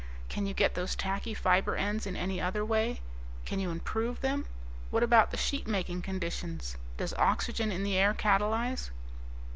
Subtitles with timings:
[0.29, 3.01] Can you get those tacky fiber ends in any other way?
[3.45, 4.47] Can you improve them?
[4.89, 6.75] What about the sheet making conditions?
[6.97, 8.89] Does oxygen in the air catalyze...?"